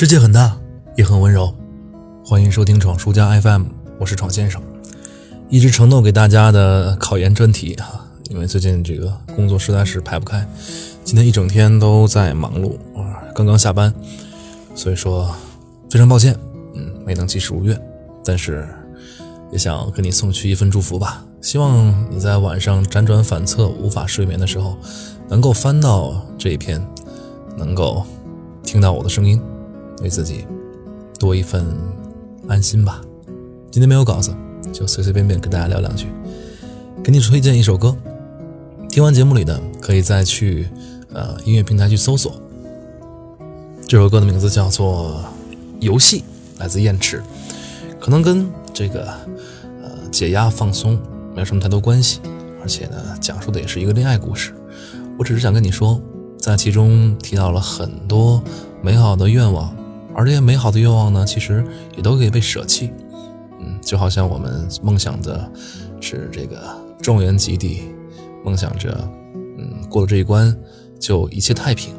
[0.00, 0.58] 世界很大，
[0.96, 1.54] 也很温柔。
[2.24, 3.64] 欢迎收听闯书家 FM，
[3.98, 4.58] 我是闯先生。
[5.50, 10.42] 一直承诺给大家的考研专题哈，因为最近这个工作实在是排不开，
[11.04, 13.92] 今天一整天都在忙碌啊，刚刚下班，
[14.74, 15.30] 所以说
[15.90, 16.34] 非常抱歉，
[16.74, 17.78] 嗯，没能及时如愿。
[18.24, 18.66] 但是
[19.52, 24.78] 也想给你送去一份祝福吧，希望你在晚上辗转反侧无法睡眠的时候，
[25.28, 26.82] 能够翻到这一篇，
[27.54, 28.02] 能够
[28.62, 29.38] 听到我的声音。
[30.00, 30.46] 为自己
[31.18, 31.66] 多一份
[32.48, 33.00] 安心吧。
[33.70, 34.34] 今天没有稿子，
[34.72, 36.06] 就随随便便跟大家聊两句。
[37.02, 37.96] 给你推荐一首歌，
[38.88, 40.68] 听完节目里的可以再去
[41.12, 42.34] 呃音乐平台去搜索。
[43.86, 45.24] 这首歌的名字叫做
[45.80, 46.20] 《游戏》，
[46.60, 47.22] 来自燕池，
[47.98, 49.06] 可能跟这个
[49.82, 50.98] 呃解压放松
[51.34, 52.20] 没有什么太多关系，
[52.62, 54.52] 而且呢讲述的也是一个恋爱故事。
[55.18, 56.00] 我只是想跟你说，
[56.38, 58.42] 在其中提到了很多
[58.82, 59.74] 美好的愿望。
[60.20, 61.64] 而这些美好的愿望呢，其实
[61.96, 62.92] 也都可以被舍弃。
[63.58, 65.50] 嗯，就好像我们梦想的
[65.98, 66.60] 是这个
[67.00, 67.84] 状元及第，
[68.44, 68.94] 梦想着，
[69.34, 70.54] 嗯，过了这一关
[70.98, 71.94] 就一切太平。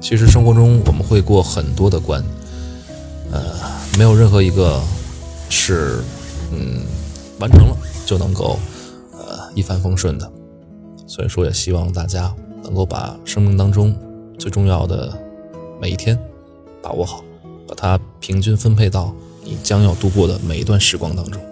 [0.00, 2.20] 其实生活中我们会过很多的关，
[3.30, 3.40] 呃，
[3.96, 4.82] 没有任何一个
[5.48, 6.02] 是，
[6.50, 6.82] 嗯，
[7.38, 8.58] 完成了就能够，
[9.12, 10.28] 呃，一帆风顺的。
[11.06, 13.94] 所以说，也希望大家能够把生命当中
[14.36, 15.16] 最重要的
[15.80, 16.18] 每一天
[16.82, 17.22] 把握好。
[17.72, 21.42] 把它平均分配到你将要度过的每一段时光当中。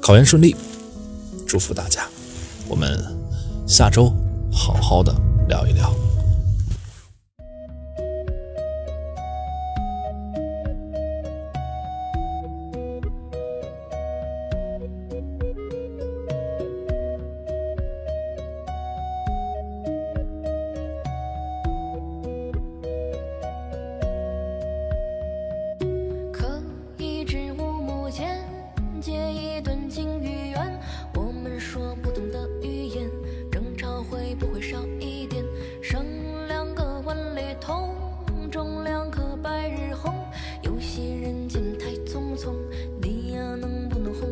[0.00, 0.54] 考研顺利，
[1.46, 2.06] 祝福大家。
[2.68, 3.02] 我们
[3.66, 4.12] 下周
[4.52, 5.14] 好好的
[5.48, 5.94] 聊一聊。
[34.34, 35.44] 不会少一点。
[35.82, 36.04] 生
[36.48, 37.94] 两个万里通
[38.50, 40.14] 种两颗白日红。
[40.62, 42.54] 有些人间太匆匆
[43.00, 44.28] 你呀能不能红